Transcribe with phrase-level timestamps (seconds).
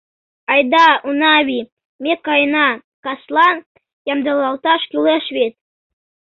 [0.51, 1.59] Айда, Унави,
[2.03, 2.67] ме каена...
[3.03, 3.57] каслан
[4.11, 5.53] ямдылалташ кӱлеш вет.